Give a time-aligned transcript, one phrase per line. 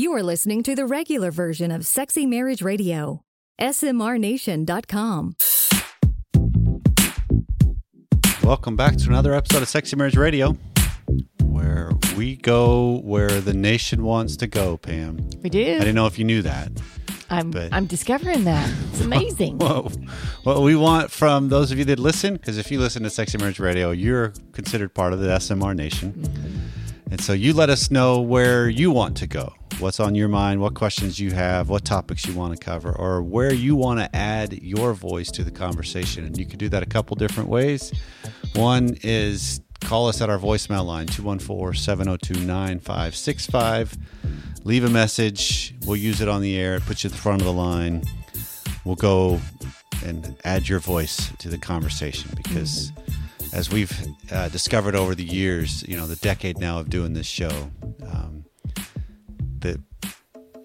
[0.00, 3.22] You are listening to the regular version of Sexy Marriage Radio.
[3.60, 5.36] SMRNation.com.
[8.42, 10.56] Welcome back to another episode of Sexy Marriage Radio,
[11.44, 15.18] where we go where the nation wants to go, Pam.
[15.42, 15.60] We do.
[15.60, 16.72] I didn't know if you knew that.
[17.28, 18.72] I'm but- I'm discovering that.
[18.92, 19.58] It's amazing.
[19.58, 19.90] Whoa.
[20.44, 23.36] What we want from those of you that listen, because if you listen to Sexy
[23.36, 26.14] Marriage Radio, you're considered part of the SMR Nation.
[26.14, 26.59] Mm-hmm.
[27.10, 30.60] And so you let us know where you want to go, what's on your mind,
[30.60, 34.16] what questions you have, what topics you want to cover, or where you want to
[34.16, 36.24] add your voice to the conversation.
[36.24, 37.92] And you can do that a couple different ways.
[38.54, 43.96] One is call us at our voicemail line, 214 702 9565.
[44.62, 45.74] Leave a message.
[45.86, 46.76] We'll use it on the air.
[46.76, 48.04] It puts you at the front of the line.
[48.84, 49.40] We'll go
[50.04, 52.92] and add your voice to the conversation because
[53.52, 53.92] as we've
[54.30, 57.70] uh, discovered over the years, you know, the decade now of doing this show,
[58.06, 58.44] um,
[59.60, 59.78] that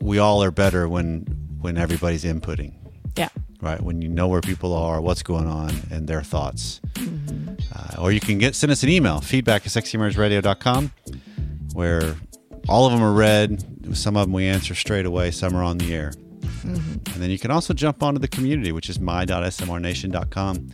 [0.02, 1.26] we all are better when
[1.62, 2.74] when everybody's inputting,
[3.18, 3.30] yeah.
[3.62, 3.82] right?
[3.82, 6.80] When you know where people are, what's going on, and their thoughts.
[6.98, 10.92] Uh, or you can get send us an email, feedback at sexymarriageradio.com,
[11.74, 12.16] where
[12.68, 13.96] all of them are read.
[13.96, 15.32] Some of them we answer straight away.
[15.32, 16.14] Some are on the air.
[16.64, 20.70] And then you can also jump onto the community, which is my.smrnation.com.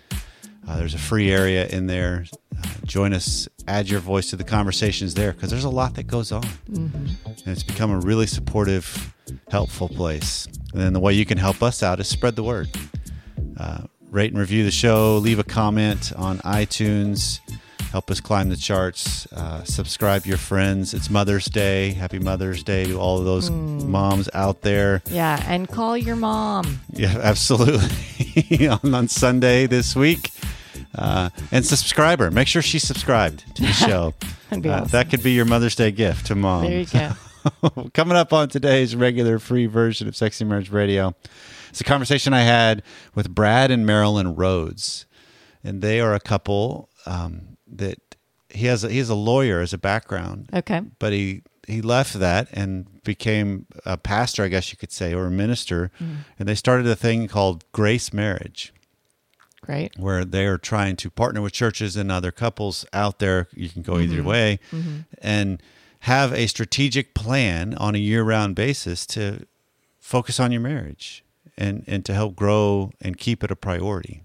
[0.67, 2.25] Uh, there's a free area in there.
[2.57, 6.07] Uh, join us, add your voice to the conversations there because there's a lot that
[6.07, 6.45] goes on.
[6.67, 9.13] And it's become a really supportive,
[9.49, 10.47] helpful place.
[10.73, 12.69] And then the way you can help us out is spread the word.
[13.57, 17.39] Uh, rate and review the show, leave a comment on iTunes,
[17.91, 20.93] help us climb the charts, uh, subscribe your friends.
[20.93, 21.91] It's Mother's Day.
[21.91, 25.01] Happy Mother's Day to all of those moms out there.
[25.09, 25.43] Yeah.
[25.47, 26.79] And call your mom.
[26.93, 28.67] Yeah, absolutely.
[28.67, 30.31] on, on Sunday this week.
[30.95, 32.31] Uh, and subscriber.
[32.31, 34.13] Make sure she's subscribed to the show.
[34.49, 34.87] That'd be Uh, awesome.
[34.89, 36.63] That could be your Mother's Day gift to mom.
[36.65, 37.89] There you go.
[37.93, 41.15] Coming up on today's regular free version of Sexy Marriage Radio,
[41.69, 42.83] it's a conversation I had
[43.15, 45.05] with Brad and Marilyn Rhodes,
[45.63, 47.99] and they are a couple um, that
[48.49, 48.83] he has.
[48.83, 50.81] A, he has a lawyer as a background, Okay.
[50.99, 55.25] but he he left that and became a pastor, I guess you could say, or
[55.25, 56.17] a minister, mm.
[56.37, 58.73] and they started a thing called Grace Marriage
[59.61, 59.93] Great.
[59.97, 63.47] where they are trying to partner with churches and other couples out there.
[63.53, 64.27] You can go either mm-hmm.
[64.27, 64.97] way mm-hmm.
[65.19, 65.61] and
[66.01, 69.45] have a strategic plan on a year round basis to
[69.99, 71.23] focus on your marriage
[71.57, 74.23] and, and to help grow and keep it a priority.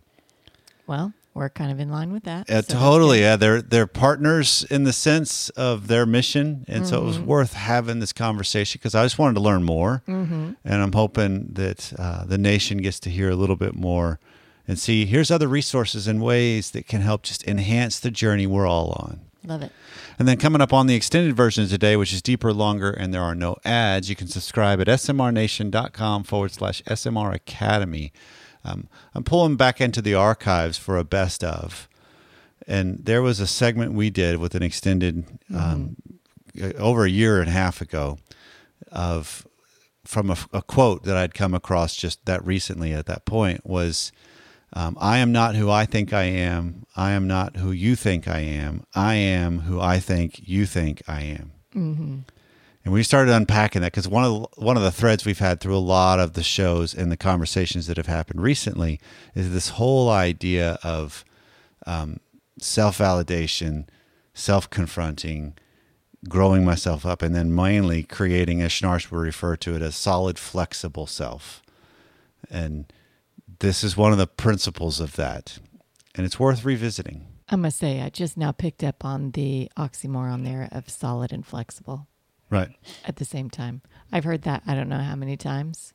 [0.87, 2.49] Well, we're kind of in line with that.
[2.49, 3.21] Uh, so totally.
[3.21, 3.37] Yeah.
[3.37, 6.65] They're, they're partners in the sense of their mission.
[6.67, 10.03] And so it was worth having this conversation because I just wanted to learn more.
[10.07, 14.19] And I'm hoping that uh, the nation gets to hear a little bit more
[14.67, 18.67] and see here's other resources and ways that can help just enhance the journey we're
[18.67, 19.21] all on.
[19.45, 19.73] Love it.
[20.19, 23.23] And then coming up on the extended version today, which is deeper, longer, and there
[23.23, 28.13] are no ads, you can subscribe at smrnation.com forward slash SMR Academy.
[28.67, 31.89] Um, I'm pulling back into the archives for a best of.
[32.67, 35.97] And there was a segment we did with an extended, um,
[36.79, 38.19] over a year and a half ago,
[38.91, 39.47] of
[40.05, 44.11] from a, a quote that I'd come across just that recently at that point was
[44.73, 46.87] um, I am not who I think I am.
[46.97, 48.85] I am not who you think I am.
[48.95, 51.53] I am who I think you think I am.
[52.87, 55.59] And we started unpacking that because one of the, one of the threads we've had
[55.59, 59.01] through a lot of the shows and the conversations that have happened recently
[59.35, 61.25] is this whole idea of
[61.85, 62.21] um,
[62.61, 63.89] self validation,
[64.35, 65.55] self confronting,
[66.29, 70.39] growing myself up, and then mainly creating, as Schnarch would refer to it, as solid,
[70.39, 71.65] flexible self.
[72.49, 72.85] And
[73.59, 75.59] this is one of the principles of that.
[76.15, 77.27] And it's worth revisiting.
[77.49, 81.45] I must say, I just now picked up on the oxymoron there of solid and
[81.45, 82.07] flexible
[82.49, 82.71] Right.
[83.05, 83.83] at the same time.
[84.13, 85.93] I've heard that I don't know how many times.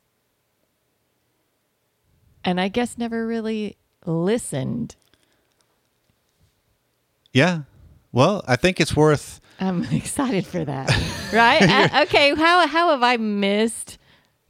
[2.44, 4.96] And I guess never really listened.
[7.32, 7.62] Yeah.
[8.12, 9.40] Well, I think it's worth.
[9.60, 10.88] I'm excited for that.
[11.32, 11.62] right?
[11.92, 13.98] Uh, okay, how how have I missed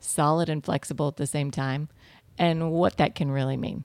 [0.00, 1.88] solid and flexible at the same time
[2.38, 3.84] and what that can really mean?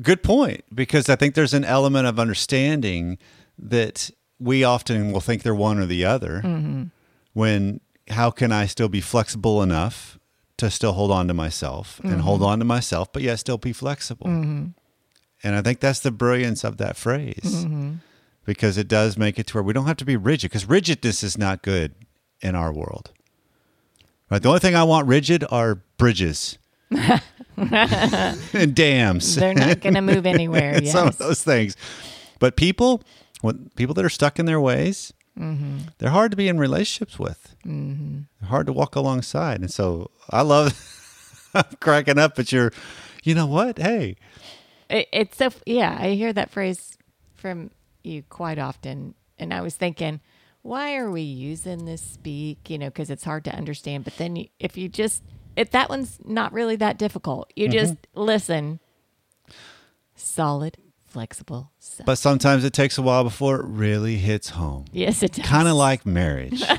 [0.00, 3.18] Good point, because I think there's an element of understanding
[3.58, 4.10] that
[4.42, 6.42] we often will think they're one or the other.
[6.44, 6.84] Mm-hmm.
[7.32, 10.18] When how can I still be flexible enough
[10.58, 12.50] to still hold on to myself and hold mm-hmm.
[12.50, 14.26] on to myself, but yet still be flexible?
[14.26, 14.66] Mm-hmm.
[15.44, 17.66] And I think that's the brilliance of that phrase,
[18.44, 21.24] because it does make it to where we don't have to be rigid, because rigidness
[21.24, 21.94] is not good
[22.40, 23.10] in our world.
[24.30, 24.40] Right?
[24.40, 26.58] The only thing I want rigid are bridges
[27.56, 29.36] and dams.
[29.36, 30.84] They're not going to move anywhere.
[30.86, 31.76] Some of those things.
[32.38, 33.02] But people,
[33.42, 35.78] when people that are stuck in their ways, Mm-hmm.
[35.98, 37.56] They're hard to be in relationships with.
[37.64, 38.20] Mm-hmm.
[38.40, 39.60] They're hard to walk alongside.
[39.60, 40.74] And so I love
[41.80, 42.72] cracking up at your,
[43.22, 43.78] you know what?
[43.78, 44.16] Hey,
[44.90, 45.96] It, it's so yeah.
[45.98, 46.98] I hear that phrase
[47.34, 47.70] from
[48.04, 50.20] you quite often, and I was thinking,
[50.60, 52.68] why are we using this speak?
[52.68, 54.04] You know, because it's hard to understand.
[54.04, 55.22] But then you, if you just
[55.56, 58.80] if that one's not really that difficult, you just listen.
[60.14, 60.76] Solid,
[61.12, 61.70] flexible.
[61.78, 64.86] So, but sometimes it takes a while before it really hits home.
[64.92, 65.46] yes, it does.
[65.46, 66.62] Kind of like marriage.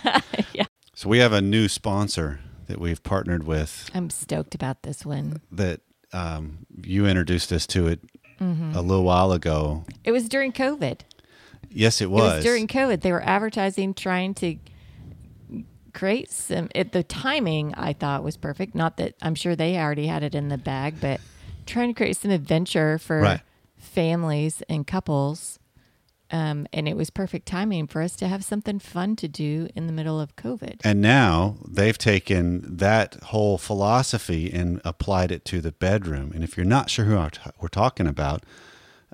[0.53, 0.65] Yeah.
[0.95, 5.41] So we have a new sponsor that we've partnered with I'm stoked about this one.
[5.51, 5.81] that
[6.11, 7.99] um, you introduced us to it
[8.39, 9.85] a little while ago.
[10.03, 10.99] It was during COVID.
[11.69, 12.35] Yes, it It was.
[12.35, 13.01] was during COVID.
[13.01, 14.57] They were advertising, trying to
[15.93, 16.69] create some.
[16.75, 18.75] It, the timing I thought was perfect.
[18.75, 21.19] Not that I'm sure they already had it in the bag, but
[21.65, 23.41] trying to create some adventure for Right.
[23.83, 25.59] Families and couples.
[26.31, 29.85] Um, and it was perfect timing for us to have something fun to do in
[29.85, 30.81] the middle of COVID.
[30.83, 36.31] And now they've taken that whole philosophy and applied it to the bedroom.
[36.33, 37.29] And if you're not sure who
[37.61, 38.43] we're talking about,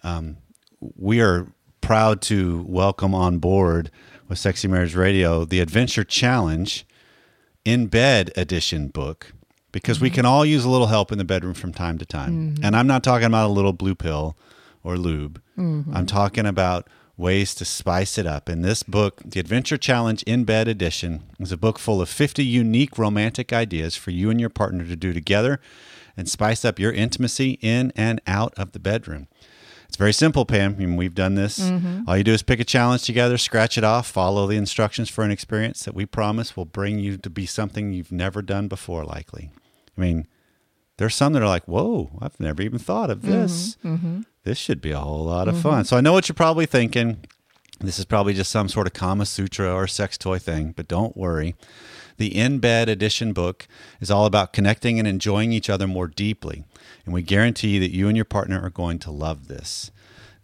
[0.02, 0.38] um,
[0.80, 1.48] we are
[1.82, 3.92] proud to welcome on board
[4.30, 6.86] with Sexy Marriage Radio the Adventure Challenge
[7.66, 9.34] in Bed edition book
[9.72, 12.56] because we can all use a little help in the bedroom from time to time.
[12.64, 14.38] And I'm not talking about a little blue pill
[14.84, 15.42] or lube.
[15.58, 15.96] Mm-hmm.
[15.96, 16.88] I'm talking about
[17.18, 18.48] ways to spice it up.
[18.48, 22.44] And this book, The Adventure Challenge in Bed Edition, is a book full of 50
[22.44, 25.60] unique romantic ideas for you and your partner to do together
[26.16, 29.28] and spice up your intimacy in and out of the bedroom.
[29.88, 30.76] It's very simple, Pam.
[30.76, 31.60] I mean, we've done this.
[31.60, 32.04] Mm-hmm.
[32.08, 35.24] All you do is pick a challenge together, scratch it off, follow the instructions for
[35.24, 39.04] an experience that we promise will bring you to be something you've never done before,
[39.04, 39.50] likely.
[39.98, 40.28] I mean,
[40.98, 43.78] there's some that are like, whoa, I've never even thought of this.
[43.84, 44.22] Mm-hmm.
[44.44, 45.82] This should be a whole lot of fun.
[45.82, 45.84] Mm-hmm.
[45.84, 47.18] So I know what you're probably thinking.
[47.80, 51.16] This is probably just some sort of Kama Sutra or sex toy thing, but don't
[51.16, 51.56] worry.
[52.18, 53.68] The In Bed Edition book
[54.02, 56.66] is all about connecting and enjoying each other more deeply.
[57.06, 59.92] And we guarantee that you and your partner are going to love this.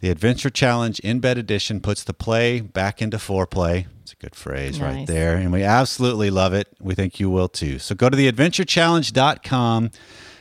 [0.00, 3.86] The Adventure Challenge In Bed Edition puts the play back into foreplay.
[4.02, 5.36] It's a good phrase right there.
[5.36, 6.68] And we absolutely love it.
[6.80, 7.78] We think you will too.
[7.78, 9.90] So go to theadventurechallenge.com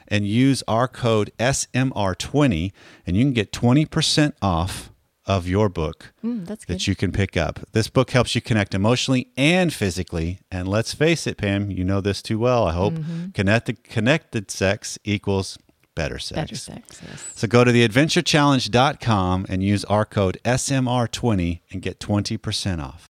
[0.07, 2.72] and use our code SMR20
[3.06, 4.92] and you can get 20% off
[5.28, 6.75] of your book Mm, that's good.
[6.75, 7.60] that you can pick up.
[7.72, 10.40] This book helps you connect emotionally and physically.
[10.52, 12.68] And let's face it, Pam, you know this too well.
[12.68, 12.94] I hope
[13.34, 15.57] connected connected sex equals
[15.96, 16.36] better sex.
[16.42, 17.31] Better sex, yes.
[17.36, 23.06] So go to theadventurechallenge.com and use our code SMR20 and get 20% off.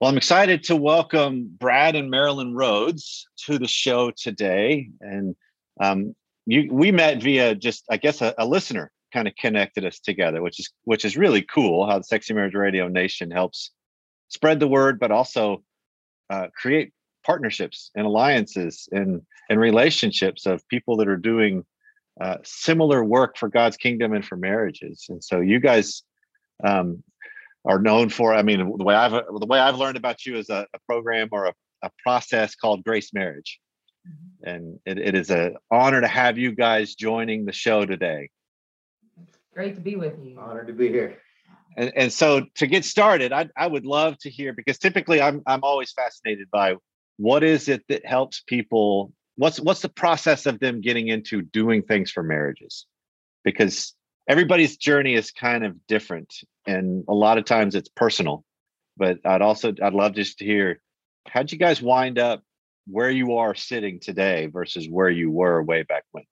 [0.00, 4.88] Well, I'm excited to welcome Brad and Marilyn Rhodes to the show today.
[5.00, 5.36] And
[5.80, 6.14] um,
[6.46, 10.42] you, we met via just, I guess, a, a listener kind of connected us together,
[10.42, 11.86] which is which is really cool.
[11.86, 13.70] How the Sexy Marriage Radio Nation helps
[14.28, 15.62] spread the word, but also
[16.30, 16.92] uh, create
[17.24, 21.64] partnerships and alliances and and relationships of people that are doing
[22.20, 25.06] uh, similar work for God's kingdom and for marriages.
[25.08, 26.02] And so you guys
[26.62, 27.02] um,
[27.64, 28.34] are known for.
[28.34, 31.28] I mean, the way I've the way I've learned about you is a, a program
[31.32, 33.60] or a, a process called Grace Marriage,
[34.06, 34.48] Mm-hmm.
[34.48, 38.28] and it, it is an honor to have you guys joining the show today.
[39.54, 40.38] Great to be with you.
[40.38, 41.18] Honored to be here.
[41.76, 45.42] And, and so to get started, I, I would love to hear because typically I'm
[45.46, 46.76] I'm always fascinated by
[47.16, 49.12] what is it that helps people.
[49.36, 52.86] What's what's the process of them getting into doing things for marriages?
[53.42, 53.94] Because
[54.28, 56.32] everybody's journey is kind of different,
[56.66, 58.44] and a lot of times it's personal.
[58.96, 60.80] But I'd also I'd love just to hear
[61.26, 62.42] how'd you guys wind up
[62.86, 66.24] where you are sitting today versus where you were way back when.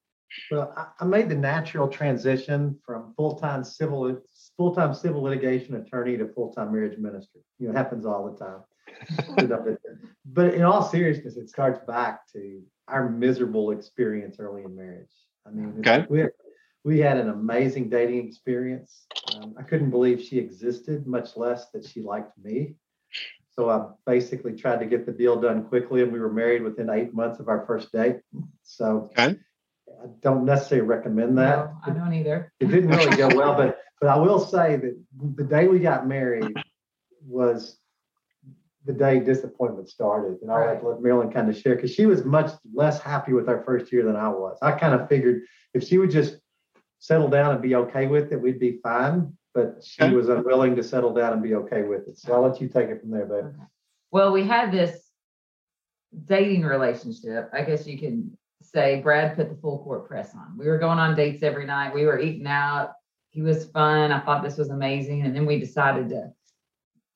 [0.51, 4.19] Well, I, made the natural transition from full-time civil
[4.57, 7.41] full-time civil litigation attorney to full-time marriage minister.
[7.59, 8.63] You know, it happens all the time.
[10.25, 15.11] but in all seriousness, it starts back to our miserable experience early in marriage.
[15.47, 16.07] I mean, Okay.
[16.09, 16.27] we
[16.85, 19.07] we had an amazing dating experience.
[19.37, 22.75] Um, I couldn't believe she existed, much less that she liked me.
[23.53, 26.89] So I basically tried to get the deal done quickly, and we were married within
[26.89, 28.21] eight months of our first date.
[28.63, 29.37] So Okay.
[30.03, 31.57] I don't necessarily recommend that.
[31.59, 32.53] No, I don't either.
[32.61, 34.99] It didn't really go well, but but I will say that
[35.37, 36.53] the day we got married
[37.25, 37.79] was
[38.85, 40.39] the day disappointment started.
[40.43, 43.33] And I'll have to let Marilyn kind of share because she was much less happy
[43.33, 44.59] with our first year than I was.
[44.61, 45.43] I kind of figured
[45.73, 46.39] if she would just
[46.99, 49.37] settle down and be okay with it, we'd be fine.
[49.55, 50.15] But she Okay.
[50.15, 52.17] was unwilling to settle down and be okay with it.
[52.19, 53.45] So I'll let you take it from there, babe.
[53.45, 53.65] Okay.
[54.11, 55.11] Well, we had this
[56.25, 57.51] dating relationship.
[57.53, 60.57] I guess you can say Brad put the full court press on.
[60.57, 61.95] We were going on dates every night.
[61.95, 62.93] We were eating out.
[63.31, 64.13] He was fun.
[64.13, 65.23] I thought this was amazing.
[65.23, 66.33] And then we decided to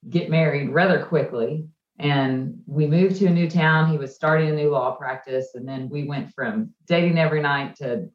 [0.09, 1.67] get married rather quickly.
[1.99, 3.91] And we moved to a new town.
[3.91, 5.55] He was starting a new law practice.
[5.55, 8.11] And then we went from dating every night to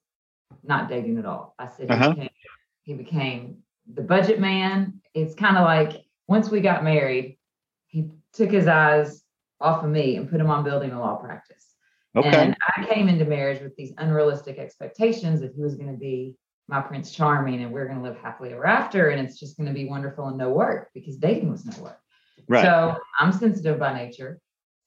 [0.63, 1.55] not dating at all.
[1.57, 2.09] I said Uh-huh.
[2.09, 2.29] he, became,
[2.83, 3.57] he became
[3.93, 5.01] the budget man.
[5.13, 7.37] It's kind of like once we got married,
[7.87, 9.23] he took his eyes
[9.59, 11.75] off of me and put him on building a law practice.
[12.15, 12.29] Okay.
[12.29, 16.35] And I came into marriage with these unrealistic expectations that he was going to be
[16.67, 19.09] my Prince Charming and we're going to live happily ever after.
[19.09, 21.99] And it's just going to be wonderful and no work because dating was no work.
[22.47, 22.63] right.
[22.63, 24.39] So I'm sensitive by nature.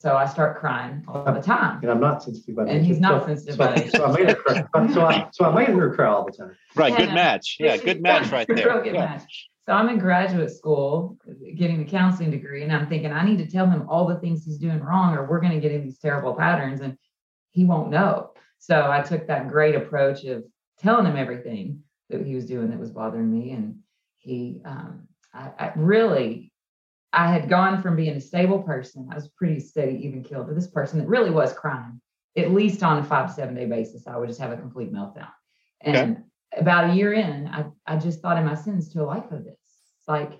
[0.04, 1.78] So I start crying all the time.
[1.80, 3.90] And I'm not sensitive about And he's not so, sensitive so, about it.
[3.90, 4.64] so I made her cry.
[4.92, 6.54] So I, so I made her cry all the time.
[6.76, 6.92] right.
[6.92, 7.14] Yeah, Good no.
[7.14, 7.56] match.
[7.58, 7.76] Yeah.
[7.78, 8.82] Good match right Real there.
[8.82, 9.06] good Yeah.
[9.06, 9.48] match.
[9.64, 11.16] So I'm in graduate school
[11.56, 14.44] getting a counseling degree, and I'm thinking I need to tell him all the things
[14.44, 16.98] he's doing wrong, or we're going to get in these terrible patterns, and
[17.52, 18.32] he won't know.
[18.58, 20.44] So I took that great approach of
[20.80, 21.80] telling him everything
[22.10, 23.78] that he was doing that was bothering me, and
[24.18, 26.52] he, um, I, I really,
[27.14, 30.54] I had gone from being a stable person, I was pretty steady, even killed, to
[30.54, 32.00] this person that really was crying,
[32.36, 34.06] at least on a five to seven day basis.
[34.06, 35.30] I would just have a complete meltdown,
[35.80, 36.24] and
[36.56, 39.44] about a year in, I, I just thought in my sins to a life of
[39.44, 39.58] this.
[40.06, 40.32] Like,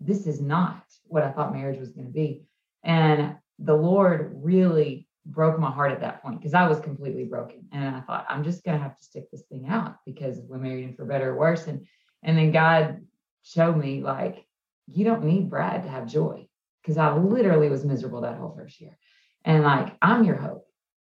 [0.00, 2.44] this is not what I thought marriage was going to be.
[2.84, 7.66] And the Lord really broke my heart at that point because I was completely broken.
[7.72, 10.58] And I thought, I'm just going to have to stick this thing out because we're
[10.58, 11.66] married in for better or worse.
[11.66, 11.86] And,
[12.22, 13.00] and then God
[13.42, 14.44] showed me, like,
[14.90, 16.48] you don't need Brad to have joy
[16.82, 18.96] because I literally was miserable that whole first year.
[19.44, 20.66] And like, I'm your hope,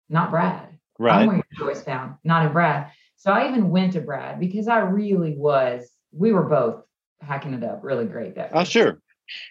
[0.09, 0.79] not Brad.
[0.99, 1.21] Right.
[1.21, 2.91] I'm where your joy is found, not in Brad.
[3.17, 6.83] So I even went to Brad because I really was, we were both
[7.21, 9.01] hacking it up really great that Oh, sure.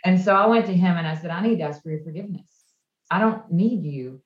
[0.04, 2.04] and so I went to him and I said, I need to ask for your
[2.04, 2.50] forgiveness.
[3.12, 4.22] I don't need you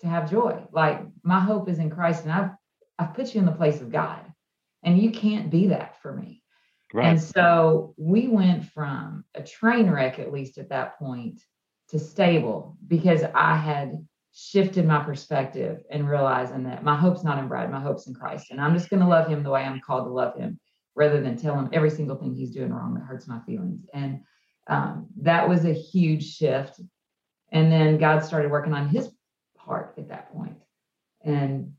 [0.00, 0.62] to have joy.
[0.72, 2.50] Like my hope is in Christ and I've
[2.98, 4.20] I've put you in the place of God.
[4.82, 6.42] And you can't be that for me.
[6.92, 7.06] Right.
[7.06, 11.40] And so we went from a train wreck, at least at that point,
[11.88, 17.48] to stable because I had shifted my perspective and realizing that my hope's not in
[17.48, 18.48] Brad, my hope's in Christ.
[18.50, 20.60] And I'm just going to love him the way I'm called to love him
[20.94, 23.86] rather than tell him every single thing he's doing wrong that hurts my feelings.
[23.94, 24.20] And
[24.66, 26.80] um, that was a huge shift.
[27.50, 29.10] And then God started working on his
[29.56, 30.58] part at that point.
[31.24, 31.72] And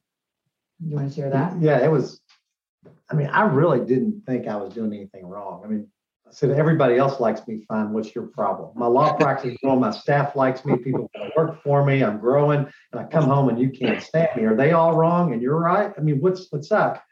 [0.84, 1.62] you want to share that?
[1.62, 2.22] Yeah, it was.
[3.10, 5.62] I mean, I really didn't think I was doing anything wrong.
[5.64, 5.88] I mean,
[6.28, 7.94] I said everybody else likes me fine.
[7.94, 8.72] What's your problem?
[8.76, 9.80] My law practice is growing.
[9.80, 10.78] My staff likes me.
[10.78, 12.04] People want to work for me.
[12.04, 14.44] I'm growing, and I come home and you can't stand me.
[14.44, 15.94] Are they all wrong and you're right?
[15.98, 17.04] I mean, what's what's up?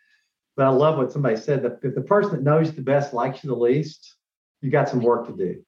[0.58, 3.14] But I love what somebody said that if the person that knows you the best
[3.14, 4.16] likes you the least,
[4.62, 5.64] you got some work to do.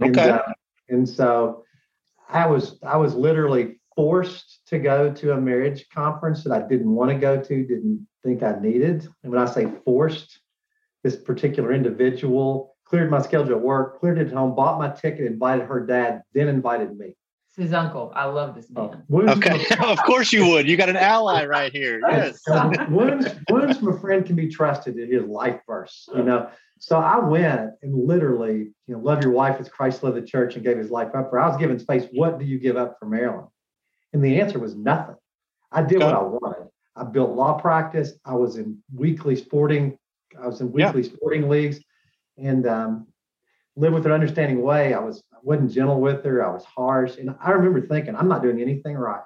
[0.00, 0.30] And, Okay.
[0.30, 0.42] uh,
[0.88, 1.64] and so
[2.28, 6.94] I was I was literally forced to go to a marriage conference that I didn't
[6.94, 9.06] want to go to, didn't think I needed.
[9.22, 10.40] And when I say forced,
[11.02, 15.26] this particular individual cleared my schedule at work, cleared it at home, bought my ticket,
[15.26, 17.14] invited her dad, then invited me.
[17.48, 18.12] It's his uncle.
[18.14, 18.90] I love this man.
[18.92, 19.64] Oh, wounds Okay.
[19.84, 20.68] of course you would.
[20.68, 22.00] You got an ally right here.
[22.08, 22.40] Yes.
[22.44, 26.22] from a- wounds, wounds from a friend can be trusted in his life verse, you
[26.22, 26.50] know.
[26.80, 30.54] So I went and literally, you know, love your wife as Christ loved the church
[30.54, 31.40] and gave his life up for.
[31.40, 32.06] I was given space.
[32.12, 33.46] What do you give up for Marilyn?
[34.12, 35.16] And the answer was nothing.
[35.72, 36.68] I did what I wanted.
[36.98, 38.12] I built law practice.
[38.24, 39.98] I was in weekly sporting.
[40.40, 40.86] I was in Yeah.
[40.88, 41.80] weekly sporting leagues,
[42.36, 43.06] and um,
[43.76, 44.94] lived with an understanding way.
[44.94, 46.44] I was I wasn't gentle with her.
[46.44, 49.22] I was harsh, and I remember thinking, I'm not doing anything right.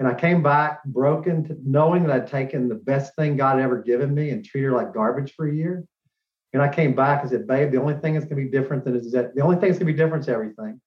[0.00, 3.64] And I came back broken, to knowing that I'd taken the best thing God had
[3.64, 5.84] ever given me and treated her like garbage for a year.
[6.52, 8.84] And I came back and said, babe, the only thing that's going to be different
[8.84, 10.80] than is that the only thing that's going to be different is everything.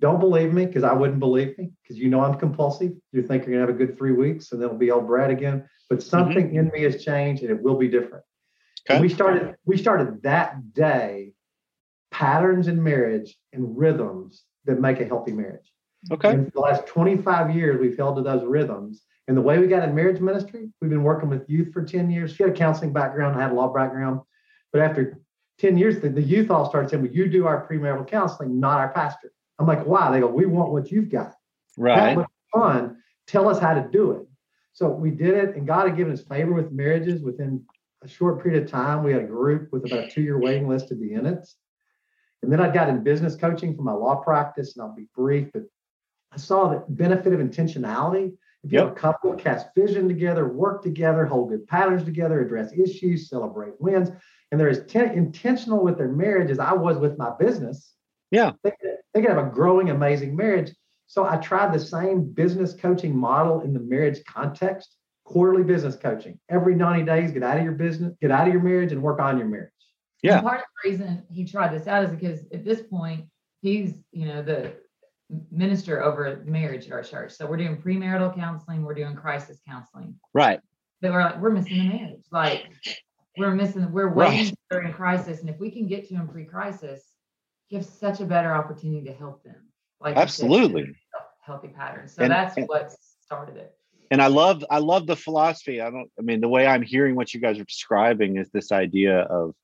[0.00, 2.92] Don't believe me because I wouldn't believe me because you know I'm compulsive.
[3.12, 5.06] You think you're going to have a good three weeks and then it'll be old
[5.06, 5.68] Brad again.
[5.88, 6.08] But mm-hmm.
[6.08, 8.24] something in me has changed and it will be different.
[8.88, 9.02] And Okay.
[9.02, 11.32] we started we started that day
[12.10, 15.70] patterns in marriage and rhythms that make a healthy marriage.
[16.10, 16.30] Okay.
[16.30, 19.02] And for the last 25 years, we've held to those rhythms.
[19.28, 22.10] And the way we got in marriage ministry, we've been working with youth for 10
[22.10, 22.34] years.
[22.34, 24.20] She had a counseling background, I had a law background.
[24.72, 25.20] But after
[25.58, 28.78] 10 years, the, the youth all started saying, Well, you do our premarital counseling, not
[28.78, 29.30] our pastor.
[29.60, 30.10] I'm like, Why?
[30.10, 31.34] They go, We want what you've got.
[31.76, 32.18] Right.
[32.52, 32.96] Fun.
[33.28, 34.26] Tell us how to do it.
[34.72, 37.64] So we did it, and God had given us favor with marriages within
[38.02, 39.04] a short period of time.
[39.04, 41.46] We had a group with about a two year waiting list to be in it.
[42.42, 45.48] And then I got in business coaching for my law practice, and I'll be brief,
[45.52, 45.62] but
[46.32, 48.32] I saw the benefit of intentionality.
[48.62, 52.72] If you have a couple cast vision together, work together, hold good patterns together, address
[52.72, 54.10] issues, celebrate wins,
[54.50, 57.94] and they're as ten- intentional with their marriage as I was with my business.
[58.30, 58.52] Yeah.
[58.62, 60.72] They could, they could have a growing, amazing marriage.
[61.06, 64.94] So I tried the same business coaching model in the marriage context,
[65.24, 66.38] quarterly business coaching.
[66.48, 69.18] Every 90 days, get out of your business, get out of your marriage and work
[69.20, 69.72] on your marriage.
[70.22, 70.38] Yeah.
[70.38, 73.26] And part of the reason he tried this out is because at this point,
[73.62, 74.74] he's you know the
[75.50, 77.32] minister over marriage at our church.
[77.32, 80.16] So we're doing premarital counseling, we're doing crisis counseling.
[80.34, 80.60] Right.
[81.00, 82.24] But we're like, we're missing the marriage.
[82.30, 82.66] Like
[83.38, 84.54] we're missing, we're waiting right.
[84.70, 85.40] during crisis.
[85.40, 87.09] And if we can get to them pre-crisis, you
[87.78, 89.56] have such a better opportunity to help them.
[90.00, 90.94] Like absolutely
[91.40, 92.14] healthy patterns.
[92.14, 92.92] So and, that's and, what
[93.24, 93.74] started it.
[94.10, 95.80] And I love I love the philosophy.
[95.80, 98.72] I don't I mean the way I'm hearing what you guys are describing is this
[98.72, 99.54] idea of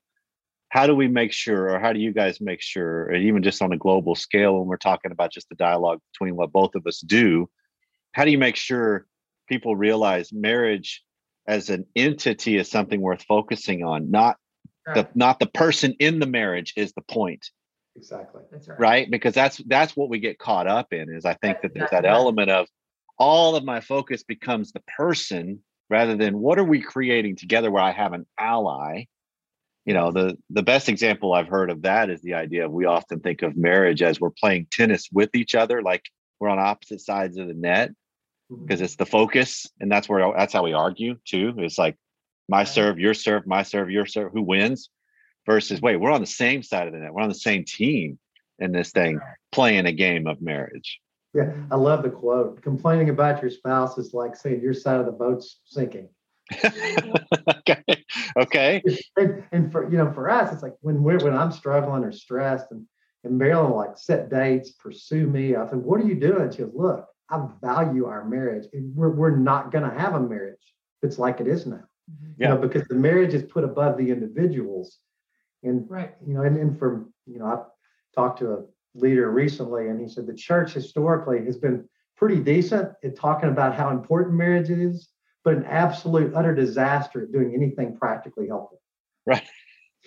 [0.68, 3.62] how do we make sure or how do you guys make sure and even just
[3.62, 6.86] on a global scale when we're talking about just the dialogue between what both of
[6.86, 7.48] us do
[8.12, 9.06] how do you make sure
[9.48, 11.02] people realize marriage
[11.46, 14.36] as an entity is something worth focusing on not
[14.86, 14.94] right.
[14.96, 17.50] the not the person in the marriage is the point
[17.96, 18.42] exactly.
[18.50, 18.78] That's right.
[18.78, 19.10] Right?
[19.10, 21.90] Because that's that's what we get caught up in is i think that's that there's
[21.90, 22.12] that right.
[22.12, 22.66] element of
[23.18, 27.82] all of my focus becomes the person rather than what are we creating together where
[27.82, 29.04] i have an ally.
[29.84, 32.86] You know the the best example i've heard of that is the idea of we
[32.86, 36.02] often think of marriage as we're playing tennis with each other like
[36.40, 37.92] we're on opposite sides of the net
[38.48, 38.84] because mm-hmm.
[38.84, 41.54] it's the focus and that's where that's how we argue too.
[41.58, 41.96] It's like
[42.48, 44.90] my serve your serve my serve your serve who wins
[45.46, 48.18] versus wait we're on the same side of the net we're on the same team
[48.58, 49.20] in this thing
[49.52, 51.00] playing a game of marriage
[51.34, 55.06] yeah i love the quote complaining about your spouse is like saying your side of
[55.06, 56.08] the boat's sinking
[57.48, 57.82] okay.
[58.36, 58.82] Okay.
[59.16, 62.12] And, and, for you know, for us, it's like when we're when I'm struggling or
[62.12, 62.86] stressed, and
[63.24, 65.56] and Marilyn like set dates, pursue me.
[65.56, 69.10] I said, "What are you doing?" She goes, "Look, I value our marriage, and we're
[69.10, 71.84] we're not going to have a marriage that's like it is now.
[72.38, 72.48] Yeah.
[72.50, 74.98] You know, because the marriage is put above the individuals,
[75.62, 76.14] and right.
[76.26, 77.62] You know, and, and from you know, I
[78.14, 82.92] talked to a leader recently, and he said the church historically has been pretty decent
[83.04, 85.08] at talking about how important marriage is
[85.46, 88.82] but an absolute utter disaster at doing anything practically helpful.
[89.24, 89.46] Right.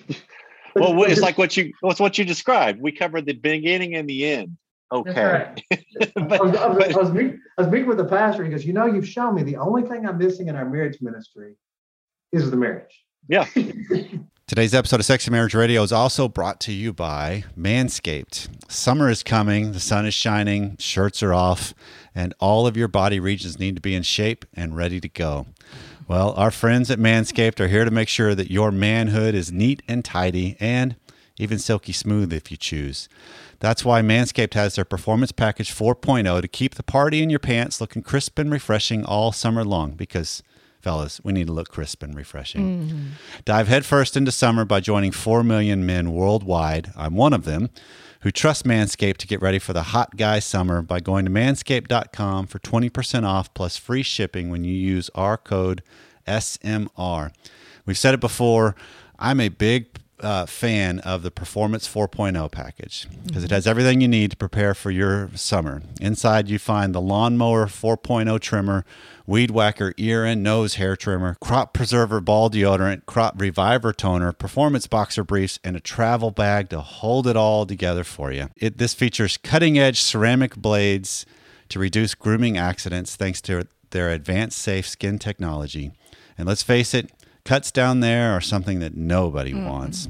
[0.75, 2.82] well, it's like what you what's what you described.
[2.82, 4.58] We covered the beginning and the end.
[4.91, 5.24] Okay.
[5.24, 5.63] Right.
[6.15, 8.44] but, I, was, I, was, I, was meeting, I was meeting with the pastor.
[8.44, 10.98] He goes, "You know, you've shown me the only thing I'm missing in our marriage
[11.00, 11.56] ministry
[12.33, 13.46] is the marriage." Yeah.
[14.50, 18.48] Today's episode of Sexy Marriage Radio is also brought to you by Manscaped.
[18.68, 21.75] Summer is coming, the sun is shining, shirts are off,
[22.16, 25.46] and all of your body regions need to be in shape and ready to go.
[26.07, 29.83] Well, our friends at Manscaped are here to make sure that your manhood is neat
[29.88, 30.96] and tidy and
[31.38, 33.07] even silky smooth if you choose.
[33.59, 37.79] That's why Manscaped has their Performance Package 4.0 to keep the party in your pants
[37.79, 40.42] looking crisp and refreshing all summer long because
[40.81, 42.61] fellas, we need to look crisp and refreshing.
[42.61, 43.07] Mm-hmm.
[43.46, 46.92] Dive headfirst into summer by joining 4 million men worldwide.
[46.96, 47.70] I'm one of them
[48.22, 52.48] who trust Manscaped to get ready for the hot guy summer by going to manscaped.com
[52.48, 55.81] for 20% off plus free shipping when you use our code
[56.27, 57.31] SMR.
[57.85, 58.75] We've said it before.
[59.18, 64.08] I'm a big uh, fan of the Performance 4.0 package because it has everything you
[64.08, 65.82] need to prepare for your summer.
[66.00, 68.86] Inside, you find the Lawnmower 4.0 trimmer,
[69.25, 74.88] Weed Whacker ear and nose hair trimmer, Crop Preserver ball deodorant, Crop Reviver toner, Performance
[74.88, 78.50] boxer briefs, and a travel bag to hold it all together for you.
[78.58, 81.25] It, this features cutting edge ceramic blades
[81.70, 85.92] to reduce grooming accidents thanks to their advanced safe skin technology.
[86.38, 87.12] And let's face it,
[87.45, 89.67] cuts down there are something that nobody mm.
[89.67, 90.07] wants.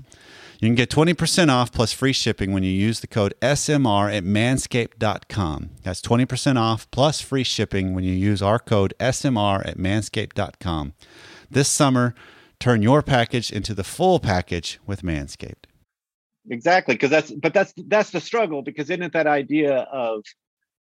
[0.59, 4.25] You can get 20% off plus free shipping when you use the code SMR at
[4.25, 5.69] manscaped.com.
[5.83, 10.93] That's 20% off plus free shipping when you use our code SMR at manscaped.com.
[11.49, 12.13] This summer,
[12.59, 15.65] turn your package into the full package with Manscaped.
[16.49, 20.23] Exactly, because that's but that's that's the struggle because isn't it that idea of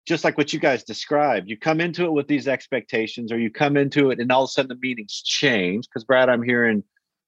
[0.06, 3.50] just like what you guys described, you come into it with these expectations, or you
[3.50, 5.86] come into it and all of a sudden the meanings change.
[5.86, 6.82] Because Brad, I'm hearing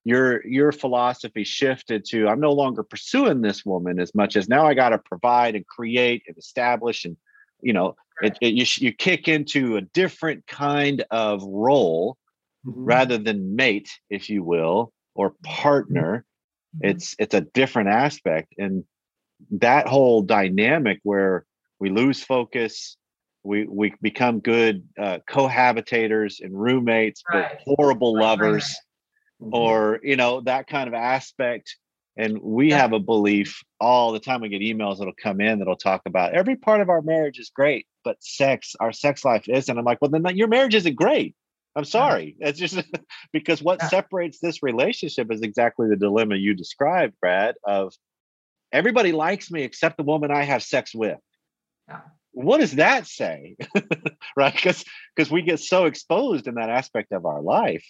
[0.04, 4.66] your your philosophy shifted to I'm no longer pursuing this woman as much as now
[4.66, 7.16] I got to provide and create and establish and
[7.60, 12.16] you know it, it, you you kick into a different kind of role
[12.66, 12.84] mm-hmm.
[12.84, 16.24] rather than mate, if you will, or partner.
[16.76, 16.90] Mm-hmm.
[16.90, 18.84] It's it's a different aspect and
[19.50, 21.44] that whole dynamic where
[21.82, 22.96] we lose focus
[23.42, 27.58] we we become good uh, cohabitators and roommates right.
[27.66, 28.22] but horrible right.
[28.22, 28.76] lovers
[29.42, 29.52] mm-hmm.
[29.52, 31.76] or you know that kind of aspect
[32.16, 32.78] and we yeah.
[32.78, 36.34] have a belief all the time we get emails that'll come in that'll talk about
[36.34, 40.00] every part of our marriage is great but sex our sex life isn't i'm like
[40.00, 41.34] well then your marriage isn't great
[41.74, 42.80] i'm sorry it's just
[43.32, 43.88] because what yeah.
[43.88, 47.92] separates this relationship is exactly the dilemma you described brad of
[48.70, 51.31] everybody likes me except the woman i have sex with yeah.
[52.32, 53.56] What does that say?
[54.36, 54.54] right?
[54.54, 57.86] Because because we get so exposed in that aspect of our life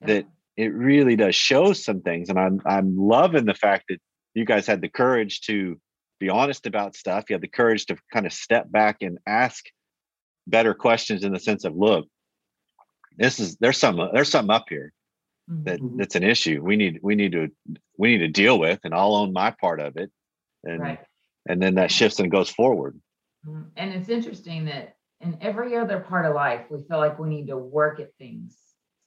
[0.00, 0.06] yeah.
[0.06, 2.28] that it really does show some things.
[2.28, 4.00] And I'm I'm loving the fact that
[4.34, 5.80] you guys had the courage to
[6.20, 7.24] be honest about stuff.
[7.28, 9.64] You have the courage to kind of step back and ask
[10.46, 12.06] better questions in the sense of, look,
[13.16, 14.92] this is there's some there's something up here
[15.48, 15.98] that Mhm.
[15.98, 16.62] that's an issue.
[16.62, 17.48] We need we need to
[17.98, 20.10] we need to deal with, and I'll own my part of it,
[20.62, 20.98] and Right.
[21.48, 23.00] and then that shifts and goes forward.
[23.46, 23.70] Mhm.
[23.76, 27.46] And it's interesting that in every other part of life, we feel like we need
[27.48, 28.58] to work at things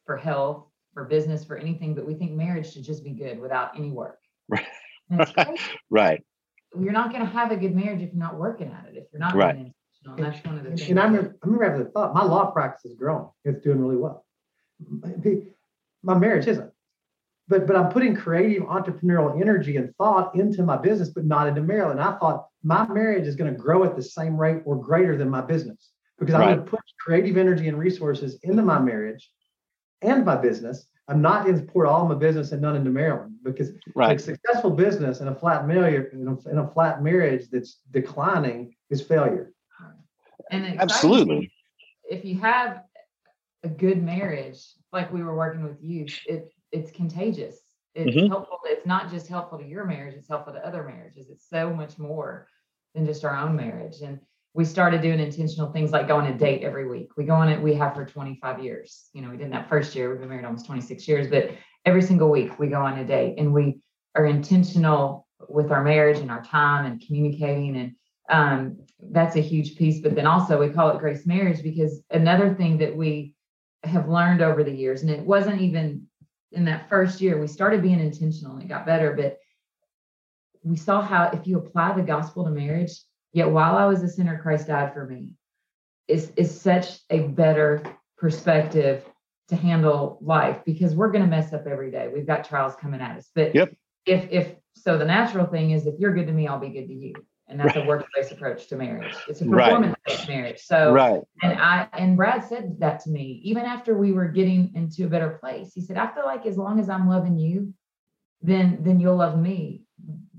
[0.05, 3.77] for health, for business, for anything, but we think marriage should just be good without
[3.77, 4.19] any work.
[4.49, 4.65] Right.
[5.09, 5.61] And it's crazy.
[5.89, 6.23] Right.
[6.79, 9.05] You're not going to have a good marriage if you're not working at it, if
[9.11, 9.55] you're not Right.
[9.55, 9.73] being
[10.05, 10.25] intentional.
[10.25, 10.89] And that's one of the And, things.
[10.89, 13.29] and I that- remember, I remember having the thought, my law practice is growing.
[13.45, 14.25] It's doing really well.
[16.03, 16.71] My marriage isn't.
[17.49, 21.61] But but I'm putting creative entrepreneurial energy and thought into my business, but not into
[21.61, 21.99] Marilyn.
[21.99, 25.29] I thought my marriage is going to grow at the same rate or greater than
[25.29, 29.31] my business because I'm going to put creative energy and resources into my marriage
[30.01, 30.87] and my business.
[31.07, 34.19] I'm not going to pour all my business and none into Marilyn because a Right.
[34.19, 39.53] successful business and a flat marriage in a, flat marriage that's declining is failure.
[40.51, 41.49] and Absolutely.
[42.09, 42.83] If you have
[43.63, 44.59] a good marriage,
[44.91, 47.59] like we were working with you, it it's contagious.
[47.95, 48.29] It's Mhm.
[48.29, 48.59] helpful.
[48.65, 51.29] It's not just helpful to your marriage; it's helpful to other marriages.
[51.29, 52.47] It's so much more
[52.93, 54.01] than just our own marriage.
[54.01, 54.19] And
[54.53, 57.09] we started doing intentional things like going on a date every week.
[57.17, 57.61] We go on it.
[57.61, 59.09] We have for 25 years.
[59.13, 60.09] You know, we did that first year.
[60.09, 61.51] We've been married almost 26 years, but
[61.85, 63.79] every single week we go on a date, and we
[64.15, 67.95] are intentional with our marriage and our time and communicating and
[68.29, 68.79] um,
[69.11, 70.01] that's a huge piece.
[70.01, 73.35] But then also we call it grace marriage because another thing that we
[73.83, 76.07] have learned over the years, and it wasn't even
[76.51, 79.37] in that first year, we started being intentional and it got better, but
[80.63, 82.91] we saw how if you apply the gospel to marriage,
[83.33, 85.29] yet while I was a sinner, Christ died for me,
[86.07, 87.81] is is such a better
[88.17, 89.03] perspective
[89.49, 92.09] to handle life because we're going to mess up every day.
[92.13, 93.29] We've got trials coming at us.
[93.33, 93.75] But Yep.
[94.05, 96.87] if if so the natural thing is if you're good to me, I'll be good
[96.87, 97.13] to you.
[97.49, 97.85] And that's Right.
[97.85, 99.15] a work-based approach to marriage.
[99.27, 100.59] It's a performance-based marriage.
[100.59, 101.23] So Right.
[101.41, 105.09] and I and Brad said that to me even after we were getting into a
[105.09, 105.73] better place.
[105.73, 107.73] He said, I feel like as long as I'm loving you,
[108.41, 109.83] then then you'll love me.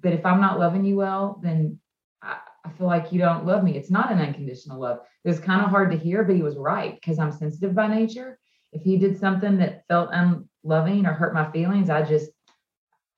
[0.00, 1.80] But if I'm not loving you well, then
[2.22, 3.76] I, I feel like you don't love me.
[3.76, 5.00] It's not an unconditional love.
[5.24, 7.88] It was kind of hard to hear, but he was right because I'm sensitive by
[7.88, 8.38] nature.
[8.72, 12.30] If he did something that felt unloving or hurt my feelings, I just,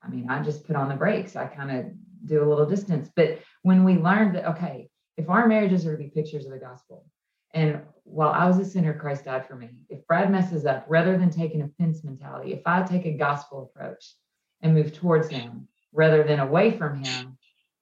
[0.01, 1.35] I mean, I just put on the brakes.
[1.35, 1.85] I kind of
[2.25, 3.09] do a little distance.
[3.15, 6.57] But when we learned that, okay, if our marriages are to be pictures of the
[6.57, 7.05] gospel,
[7.53, 9.69] and while I was a sinner, Christ died for me.
[9.89, 13.71] If Brad messes up, rather than take an offense mentality, if I take a gospel
[13.73, 14.15] approach
[14.61, 17.37] and move towards him rather than away from him,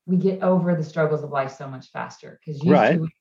[0.06, 2.39] we get over the struggles of life so much faster.
[2.43, 2.99] Because usually Right.
[2.99, 3.12] we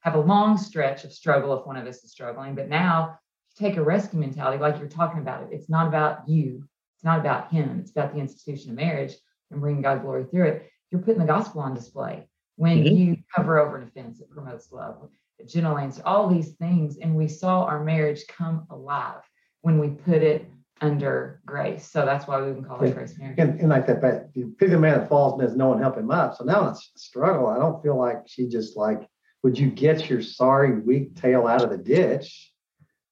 [0.00, 2.54] have a long stretch of struggle if one of us is struggling.
[2.54, 3.18] But now
[3.56, 5.48] take a rescue mentality, like you're talking about it.
[5.52, 6.66] It's not about you.
[6.96, 7.80] It's not about him.
[7.80, 9.14] It's about the institution of marriage
[9.50, 10.70] and bringing God glory through it.
[10.90, 12.28] You're putting the gospel on display.
[12.56, 12.96] When Mhm.
[12.96, 15.08] you cover over an offense, it promotes love.
[15.46, 16.98] Gentle answer, all these things.
[16.98, 19.22] And we saw our marriage come alive
[19.62, 20.46] when we put it
[20.80, 21.88] under grace.
[21.88, 23.38] So that's why we can call it grace marriage.
[23.38, 25.80] And, and like that, but you pick a man that falls and there's no one
[25.80, 26.36] help him up.
[26.36, 27.46] So now it's a struggle.
[27.46, 29.08] I don't feel like she just like,
[29.42, 32.52] would you get your sorry weak tail out of the ditch?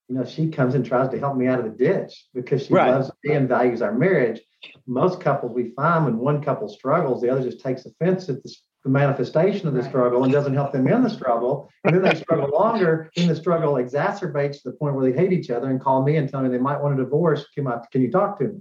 [0.09, 2.75] You know, she comes and tries to help me out of the ditch because she
[2.75, 2.91] Right.
[2.91, 4.41] loves me and values our marriage.
[4.87, 8.55] Most couples we find when one couple struggles, the other just takes offense at the,
[8.85, 9.89] the manifestation of the Right.
[9.89, 11.69] struggle and doesn't help them in the struggle.
[11.85, 13.11] And then they struggle longer.
[13.17, 16.17] and the struggle exacerbates to the point where they hate each other and call me
[16.17, 17.45] and tell me they might want a divorce.
[17.55, 18.61] Can, I, can you talk to me?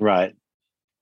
[0.00, 0.34] Right.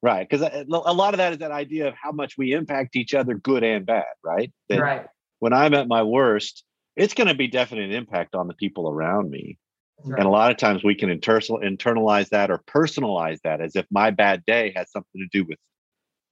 [0.02, 0.28] Right.
[0.28, 3.14] Because uh, a lot of that is that idea of how much we impact each
[3.14, 4.04] other, good and bad.
[4.24, 4.52] Right.
[4.68, 5.06] That right.
[5.38, 6.64] when I'm at my worst,
[6.96, 9.56] it's going to be definite impact on the people around me.
[10.04, 13.74] That's And a lot of times we can inter- internalize that or personalize that as
[13.74, 15.58] if my bad day has something to do with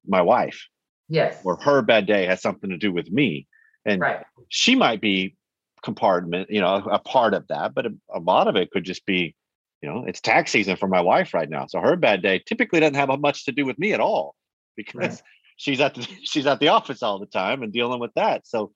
[0.07, 0.67] my wife
[1.09, 1.41] Yes.
[1.43, 3.47] or her bad day has something to do with me.
[3.85, 4.25] And Right.
[4.49, 5.35] she might be
[5.83, 9.05] compartment, you know, a part of that, but a, a lot of it could just
[9.05, 9.35] be,
[9.81, 11.65] you know, it's tax season for my wife right now.
[11.67, 14.35] So her bad day typically doesn't have much to do with me at all
[14.77, 15.21] because Right.
[15.57, 18.47] she's at the she's at the office all the time and dealing with that.
[18.47, 18.71] So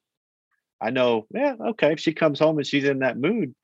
[0.82, 3.56] I know, yeah, okay, if she comes home and she's in that mood,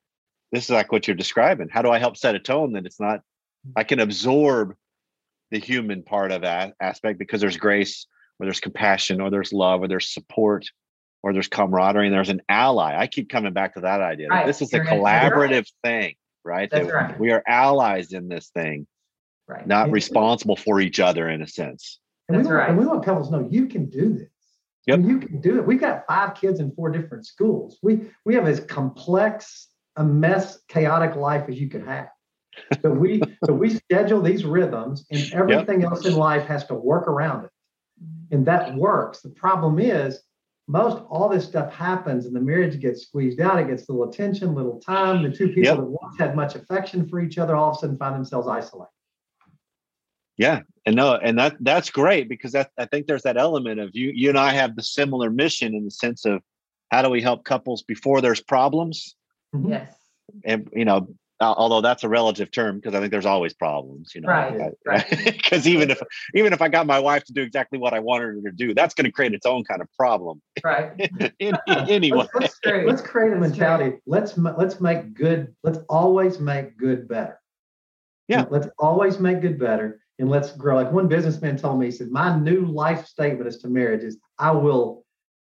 [0.53, 1.67] this is like what you're describing.
[1.67, 3.21] How do I help set a tone that it's not
[3.75, 4.75] I can absorb
[5.51, 8.07] the human part of that aspect because there's grace
[8.39, 10.65] or there's compassion or there's love or there's support
[11.23, 12.95] or there's camaraderie and there's an ally.
[12.97, 14.27] I keep coming back to that idea.
[14.27, 14.45] Right.
[14.45, 16.69] This is a You're in- you're collaborative thing, right?
[16.69, 17.19] That's That right.
[17.19, 18.85] We are allies in this thing,
[19.47, 19.65] Right.
[19.65, 19.93] not Yeah.
[19.93, 21.99] responsible for each other in a sense.
[22.27, 24.29] And we That's want, and we want couples to know you can do this.
[24.87, 24.93] Yep.
[24.93, 25.65] I mean, you can do it.
[25.65, 27.79] We've got five kids in four different schools.
[27.81, 32.09] We we have as complex a mess, chaotic life as you could have.
[32.81, 37.07] So we so we schedule these rhythms, and everything else in life has to work
[37.07, 37.51] around it.
[38.31, 39.21] And that works.
[39.21, 40.21] The problem is,
[40.67, 43.59] most all this stuff happens and the marriage gets squeezed out.
[43.59, 45.23] It gets little attention, little time.
[45.23, 45.77] The two people Yep.
[45.77, 48.89] that once had much affection for each other all of a sudden find themselves isolated.
[50.37, 53.91] Yeah, and no, and that that's great because that I think there's that element of
[53.93, 56.41] you you and I have the similar mission in the sense of
[56.91, 59.15] how do we help couples before there's problems,
[59.53, 59.69] Mhm.
[59.69, 59.95] Yes.
[60.45, 61.07] and you know,
[61.39, 65.05] although that's a relative term because I think there's always problems, you know, Right, right.
[65.25, 66.01] Because even if
[66.33, 68.73] even if I got my wife to do exactly what I wanted her to do,
[68.73, 70.41] that's going to create its own kind of problem.
[70.63, 70.91] Right.
[71.39, 73.65] In- anyway, Let's, let's, let's create a That's true.
[73.67, 73.97] mentality.
[74.05, 75.53] Let's let's make good.
[75.63, 77.39] Let's always make good better.
[78.27, 78.45] Yeah.
[78.49, 80.75] Let's always make good better, and let's grow.
[80.77, 84.17] Like one businessman told me, he said, "My new life statement as to marriage is
[84.39, 85.02] I will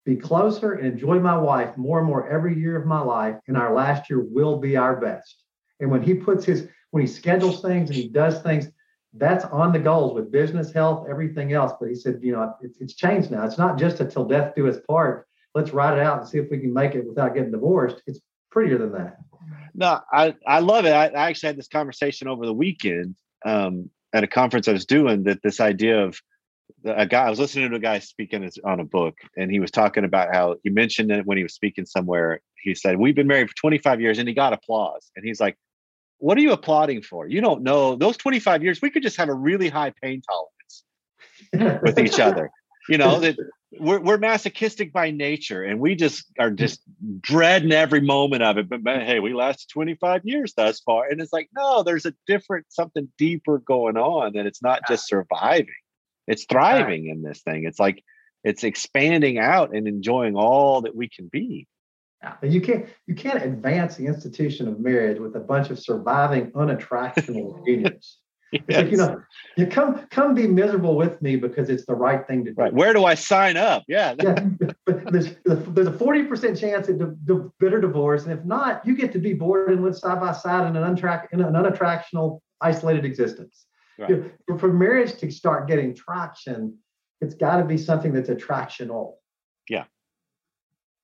[0.07, 3.57] be closer and enjoy my wife more and more every year of my life, and
[3.57, 5.43] our last year will be our best."
[5.79, 8.71] And when he puts his when he schedules things and he does things,
[9.13, 11.73] that's on the goals with business, health, everything else.
[11.79, 13.45] But he said, you know, it's, it's changed now.
[13.45, 15.27] It's not just until death do us part.
[15.53, 18.01] Let's write it out and see if we can make it without getting divorced.
[18.05, 18.19] It's
[18.51, 19.17] prettier than that.
[19.73, 20.91] No, I, I love it.
[20.91, 23.15] I, I actually had this conversation over the weekend
[23.45, 26.19] um, at a conference I was doing that this idea of
[26.85, 29.71] a guy, I was listening to a guy speaking on a book, and he was
[29.71, 32.41] talking about how he mentioned it when he was speaking somewhere.
[32.61, 35.11] He said, We've been married for 25 years, and he got applause.
[35.15, 35.57] And he's like,
[36.19, 37.27] What are you applauding for?
[37.27, 37.95] You don't know.
[37.95, 42.51] Those 25 years, we could just have a really high pain tolerance with each other.
[42.89, 43.35] You know, that
[43.79, 46.81] we're, we're masochistic by nature and we just are just
[47.19, 48.69] dreading every moment of it.
[48.69, 51.07] But man, hey, we lasted 25 years thus far.
[51.09, 54.37] And it's like, no, there's a different, something deeper going on.
[54.37, 55.67] And it's not just surviving,
[56.27, 57.65] it's thriving in this thing.
[57.65, 58.03] It's like,
[58.43, 61.67] it's expanding out and enjoying all that we can be.
[62.41, 66.51] And you can't you can't advance the institution of marriage with a bunch of surviving
[66.51, 68.19] unattractional unions.
[68.53, 69.21] It's like, you know,
[69.57, 72.55] you come come be miserable with me because it's the right thing to do.
[72.55, 72.71] Right.
[72.71, 73.83] Where do I sign up?
[73.89, 74.15] Yeah.
[74.23, 74.39] yeah,
[74.85, 78.87] but there's there's a forty percent chance at the, the bitter divorce, and if not,
[78.87, 81.55] you get to be bored and live side by side in an untrack in an
[81.55, 83.66] unattractional, isolated existence.
[83.99, 84.09] Right.
[84.09, 86.77] You know, for- marriage to start getting traction,
[87.21, 89.13] it's got to be something that's attractional.
[89.69, 89.85] Yeah,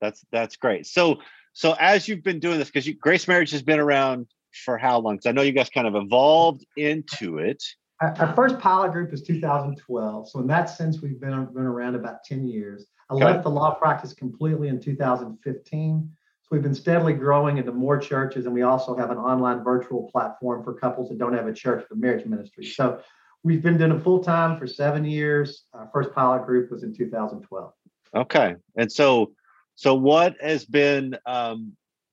[0.00, 0.86] that's that's great.
[0.86, 1.18] So
[1.52, 4.26] so as you've been doing this, because Grace Marriage has been around
[4.64, 5.16] for how long?
[5.16, 7.62] Because I know you guys kind of evolved into it.
[8.00, 10.30] Our, our first pilot group is 2012.
[10.30, 12.86] So in that sense, we've been, been around about 10 years.
[13.10, 13.24] I Okay.
[13.24, 16.10] left the law practice completely in 2015.
[16.54, 20.62] We've been steadily growing into more churches, and we also have an online virtual platform
[20.62, 22.64] for couples that don't have a church for marriage ministry.
[22.64, 23.00] So
[23.42, 25.64] we've been doing it full time for seven years.
[25.72, 27.72] Our first pilot group was in 2012.
[28.14, 28.54] Okay.
[28.76, 29.32] And so
[29.74, 31.72] so what has been um,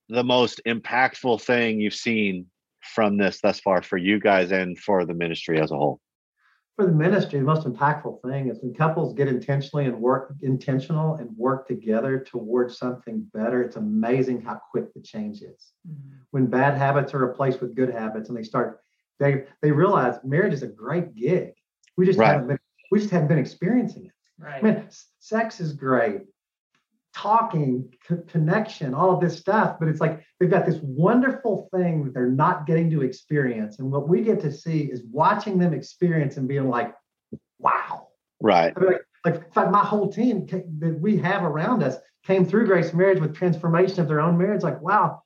[0.10, 2.47] the most impactful thing you've seen
[2.82, 5.99] from this thus far for you guys and for the ministry as a whole?
[6.77, 11.15] For the ministry, the most impactful thing is when couples get intentionally and work intentional
[11.15, 13.62] and work together towards something better.
[13.62, 15.73] It's amazing how quick the change is.
[15.88, 16.17] Mm-hmm.
[16.31, 18.79] when bad habits are replaced with good habits and they start
[19.19, 21.53] they they realize marriage is a great gig
[21.97, 22.31] we just Right.
[22.34, 22.60] haven't been
[22.91, 24.60] we just haven't been experiencing it Right.
[24.60, 24.88] i mean
[25.19, 26.21] sex is great
[27.13, 32.04] talking co- connection all of this stuff but it's like they've got this wonderful thing
[32.06, 35.74] that they're not getting to experience and what we get to see is watching them
[35.74, 36.95] experience and being like
[37.60, 38.08] wow
[38.41, 38.74] Right.
[38.76, 41.95] I mean, like, like in fact, my whole team ca- that we have around us
[42.26, 44.63] came through Grace Marriage with transformation of their own marriage.
[44.63, 45.21] Like, wow,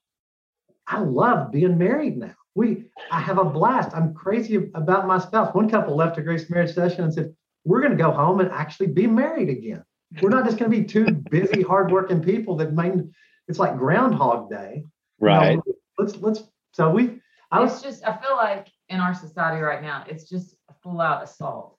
[0.85, 2.35] I love being married now.
[2.53, 3.95] We, I have a blast.
[3.95, 5.53] I'm crazy about my spouse.
[5.53, 8.51] One couple left a Grace Marriage session and said, "We're going to go home and
[8.51, 9.83] actually be married again.
[10.21, 13.13] We're not just going to be two busy, hardworking people that main.
[13.47, 14.83] It's like Groundhog Day.
[15.19, 15.59] You know, Right.
[15.97, 16.43] let's let's.
[16.73, 17.21] So we.
[17.51, 20.73] I it's was just I feel like in our society right now, it's just a
[20.83, 21.77] full out assault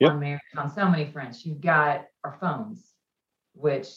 [0.00, 0.12] Yep.
[0.12, 1.44] on marriage on so many fronts.
[1.46, 2.92] You've got our phones,
[3.54, 3.88] which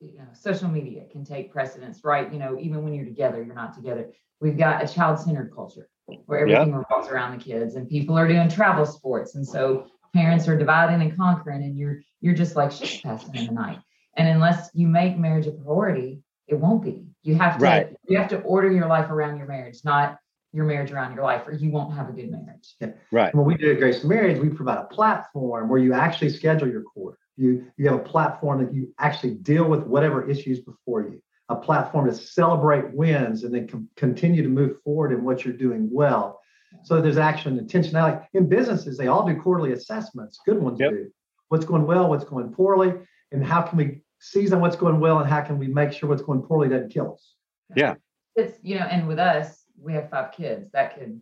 [0.00, 2.30] you know, social media can take precedence, right?
[2.30, 4.10] You know, even when you're together, you're not together.
[4.40, 5.88] We've got a child-centered culture
[6.26, 6.60] where Yeah.
[6.60, 9.34] everything revolves around the kids and people are doing travel sports.
[9.36, 13.46] And so parents are dividing and conquering, and you're you're just like she's passing in
[13.46, 13.78] the night.
[14.16, 17.04] And unless you make marriage a priority, it won't be.
[17.22, 17.96] You have to Right.
[18.08, 20.18] you have to order your life around your marriage, not
[20.52, 22.76] your marriage around your life, or you won't have a good marriage.
[23.12, 23.34] Right.
[23.34, 26.82] when we do at Grace Marriage, we provide a platform where you actually schedule your
[26.82, 27.18] quarter.
[27.36, 31.20] You you have a platform that you actually deal with whatever issues before you.
[31.50, 35.60] A platform to celebrate wins and then com- continue to move forward in what you're
[35.66, 36.40] doing well.
[36.84, 38.26] So there's action and intentionality.
[38.32, 40.40] In businesses, they all do quarterly assessments.
[40.46, 40.90] Good ones Yep.
[40.90, 41.10] do.
[41.54, 42.94] What's going well, what's going poorly,
[43.30, 46.08] and how can we seize on what's going well, and how can we make sure
[46.08, 47.34] what's going poorly doesn't kill us.
[47.76, 47.94] Yeah.
[48.34, 50.68] It's you know, and with us, we have five kids.
[50.72, 51.20] That could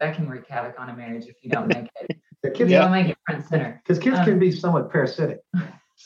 [0.00, 2.80] that can wreak havoc on a marriage if you don't make it The kids, Yeah.
[2.82, 3.80] don't make it front center.
[3.82, 5.38] because kids Um, can be somewhat parasitic.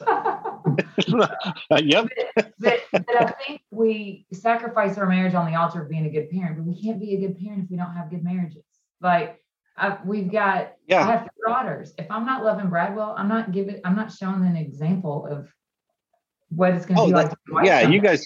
[0.07, 0.51] Uh,
[1.83, 2.07] yep.
[2.61, 6.31] but, but I think we sacrifice our marriage on the altar of being a good
[6.31, 8.63] parent, but we can't be a good parent if we don't have good marriages.
[9.01, 9.41] Like
[9.77, 11.07] I, we've got, I Yeah.
[11.07, 11.95] have three daughters.
[11.99, 15.53] If I'm not loving Bradwell, I'm not giving, I'm not showing an example of
[16.51, 17.27] what it's going to Oh, be like.
[17.31, 17.81] that- to be wife yeah.
[17.89, 18.25] You guys,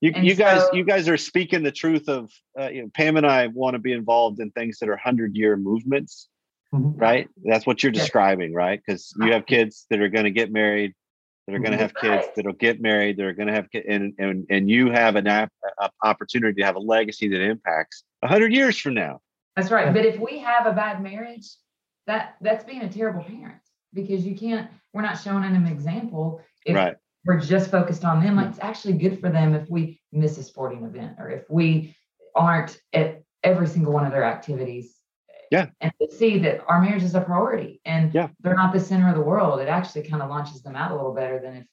[0.00, 2.30] you, And you guys, you guys are speaking the truth of.
[2.58, 5.36] Uh, you know, Pam and I want to be involved in things that are hundred
[5.36, 6.28] year movements.
[6.74, 7.00] Mhm.
[7.00, 7.28] right?
[7.44, 8.00] That's what you're Yeah.
[8.00, 8.82] describing, right?
[8.84, 10.94] Because you have kids that are going to get married,
[11.46, 13.86] that are going to have kids that'll get married, that are going to have kids,
[13.88, 18.02] and and and you have an app, a opportunity to have a legacy that impacts
[18.22, 19.20] a hundred years from now.
[19.56, 19.92] That's right.
[19.92, 21.48] But if we have a bad marriage,
[22.06, 24.70] that that's being a terrible parent because you can't.
[24.92, 26.40] We're not showing them an example.
[26.64, 26.96] If right?
[27.24, 30.42] we're just focused on them, like it's actually good for them if we miss a
[30.42, 31.96] sporting event or if we
[32.34, 34.94] aren't at every single one of their activities.
[35.50, 35.66] Yeah.
[35.80, 38.28] And to see that our marriage is a priority and Yeah.
[38.40, 40.96] they're not the center of the world, it actually kind of launches them out a
[40.96, 41.66] little better than if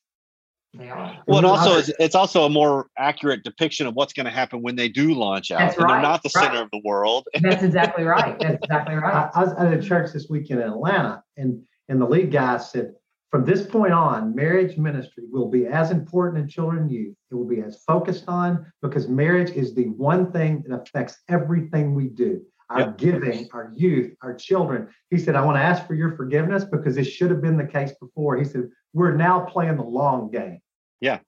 [0.73, 1.17] they are.
[1.27, 1.49] Well, it Mhm.
[1.49, 1.93] also is.
[1.99, 5.51] It's also a more accurate depiction of what's going to happen when they do launch
[5.51, 6.45] out, That's and they're not the right.
[6.45, 7.27] center of the world.
[7.41, 8.37] That's exactly right.
[8.39, 9.29] That's exactly I, right.
[9.33, 12.93] I was at a church this weekend in Atlanta, and and the lead guy said,
[13.29, 17.15] from this point on, marriage ministry will be as important in children and youth.
[17.31, 21.93] It will be as focused on because marriage is the one thing that affects everything
[21.93, 22.41] we do.
[22.69, 22.97] Our Yep.
[22.97, 24.87] giving, our youth, our children.
[25.09, 27.65] He said, I want to ask for your forgiveness because this should have been the
[27.67, 28.37] case before.
[28.37, 30.59] He said, We're now playing the long game.
[31.03, 31.19] Yeah.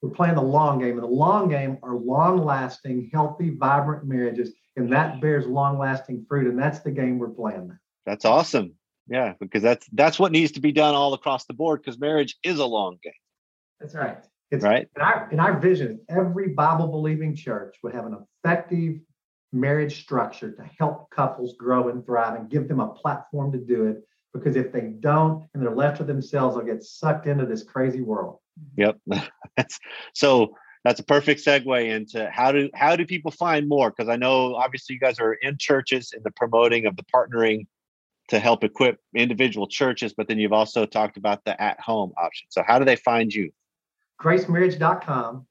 [0.00, 0.92] We're playing the long game.
[0.92, 4.52] And the long game are long lasting, healthy, vibrant marriages.
[4.76, 6.46] And that bears long lasting fruit.
[6.46, 7.76] And that's the game we're playing.
[8.06, 8.74] That's awesome.
[9.08, 11.82] Yeah, because that's that's what needs to be done all across the board.
[11.82, 13.12] Because marriage is a long game,
[13.78, 14.18] That's right.
[14.50, 14.88] It's right?
[14.96, 19.00] in our in our vision, every Bible believing church would have an effective
[19.52, 23.86] marriage structure to help couples grow and thrive and give them a platform to do
[23.88, 23.98] it.
[24.32, 28.00] Because if they don't and they're left to themselves, they'll get sucked into this crazy
[28.00, 28.38] world.
[28.76, 28.98] Yep.
[29.56, 29.78] that's
[30.14, 33.90] so that's a perfect segue into how do how do people find more?
[33.90, 37.66] Because I know obviously you guys are in churches in the promoting of the partnering
[38.28, 42.46] to help equip individual churches, but then you've also talked about the at home option.
[42.50, 43.50] So how do they find you?
[44.20, 45.46] gracemarriage.com,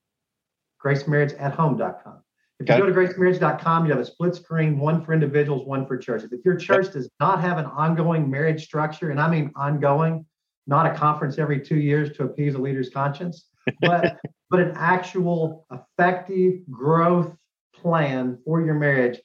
[0.84, 2.20] gracemarriageathome.com.
[2.60, 2.82] If you Okay.
[2.82, 6.32] go to gracemarriage.com, you have a split screen, one for individuals, one for churches.
[6.32, 10.26] If your church does not have an ongoing marriage structure, and I mean ongoing,
[10.68, 13.48] not a conference every two years to appease a leader's conscience,
[13.82, 14.18] but
[14.50, 17.36] but an actual effective growth
[17.74, 19.20] plan for your marriage,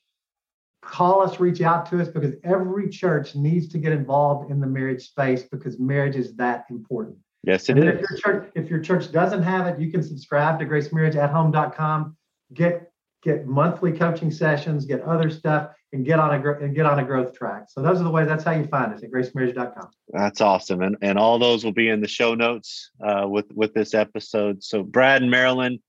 [0.82, 4.66] call us, reach out to us because every church needs to get involved in the
[4.66, 7.16] marriage space because marriage is that important.
[7.44, 7.94] Yes, it And is.
[7.94, 12.16] if your church, if your church doesn't have it, you can subscribe to gracemarriageathome.com,
[12.54, 12.87] get
[13.28, 17.04] get monthly coaching sessions, get other stuff, and get on a and get on a
[17.04, 17.66] growth track.
[17.68, 18.26] So those are the ways.
[18.26, 19.88] That's how you find us at gracemarriage.com.
[20.08, 23.74] That's awesome, and and all those will be in the show notes uh, with with
[23.74, 24.62] this episode.
[24.62, 25.80] So Brad and Marilyn,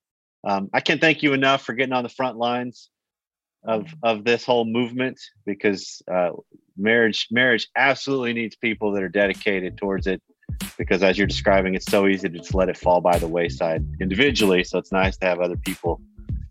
[0.43, 2.89] um, I can't thank you enough for getting on the front lines
[3.63, 6.31] of of this whole movement because uh,
[6.77, 10.21] marriage marriage absolutely needs people that are dedicated towards it.
[10.77, 13.85] Because as you're describing, it's so easy to just let it fall by the wayside
[14.01, 14.63] individually.
[14.63, 16.01] So it's nice to have other people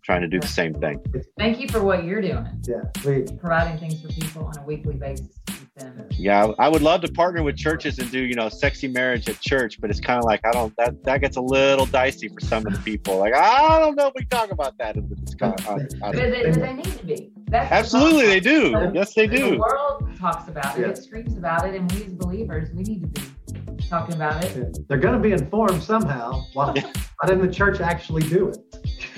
[0.09, 0.99] trying to do the same thing.
[1.37, 4.95] Thank you for what you're doing, Yeah, we, providing things for people on a weekly
[4.95, 6.07] basis to keep them.
[6.17, 9.39] Yeah, I would love to partner with churches and do, you know, sexy marriage at
[9.39, 12.39] church, but it's kind of like I don't that that gets a little dicey for
[12.39, 13.19] some of the people.
[13.19, 15.87] Like I don't know if we talk about that in this con- uh, on- on-
[16.01, 17.31] uh, But they, but they need to be.
[17.49, 18.93] That's the Absolutely, they problem.
[18.93, 18.97] do.
[18.97, 19.49] Yes, they The do.
[19.51, 20.87] The world talks about it, Yeah.
[20.87, 23.27] it screams about it, and we as believers, we need to be
[23.89, 24.77] talking about it.
[24.87, 26.43] they're going to be informed somehow.
[26.53, 28.57] Why, why didn't the church actually do it?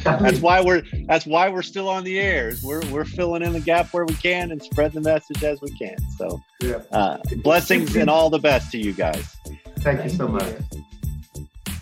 [0.06, 2.54] I That's why we're that's why we're still on the air.
[2.64, 5.70] We're we're filling in the gap where we can and spread the message as we
[5.78, 5.96] can.
[6.18, 6.82] So yeah.
[6.92, 9.36] uh, blessings and all the best to you guys.
[9.80, 10.56] Thank you so much.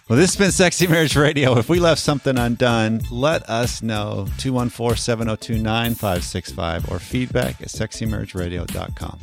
[0.10, 1.58] Well, this has been Sexy Marriage Radio.
[1.58, 4.28] If we left something undone, let us know.
[4.40, 9.20] 214 702 9565 or feedback at sexymarriageradio.com.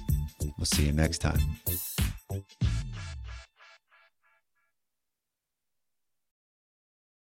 [0.56, 1.40] We'll see you next time.